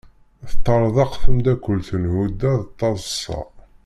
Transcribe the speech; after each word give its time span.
Teṭṭerḍeq 0.49 1.11
temdakelt 1.23 1.89
n 2.01 2.03
Huda 2.13 2.53
d 2.63 2.67
taḍsa. 2.79 3.39